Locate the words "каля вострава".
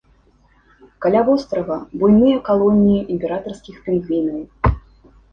1.05-1.75